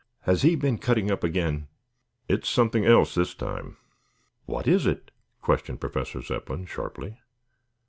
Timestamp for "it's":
2.27-2.49